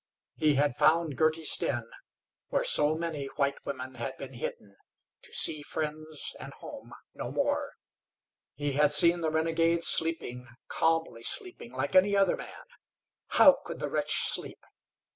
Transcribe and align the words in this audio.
He 0.37 0.55
had 0.55 0.75
found 0.75 1.15
Girty's 1.15 1.55
den 1.57 1.83
where 2.47 2.63
so 2.65 2.95
many 2.95 3.27
white 3.35 3.63
women 3.67 3.93
had 3.93 4.17
been 4.17 4.33
hidden, 4.33 4.75
to 5.21 5.31
see 5.31 5.61
friends 5.61 6.35
and 6.39 6.53
home 6.55 6.95
no 7.13 7.29
more. 7.31 7.73
He 8.55 8.71
had 8.71 8.91
seen 8.91 9.21
the 9.21 9.29
renegade 9.29 9.83
sleeping, 9.83 10.47
calmly 10.67 11.21
sleeping 11.21 11.71
like 11.71 11.93
any 11.93 12.17
other 12.17 12.35
man. 12.35 12.63
How 13.27 13.59
could 13.63 13.77
the 13.79 13.91
wretch 13.91 14.27
sleep! 14.33 14.65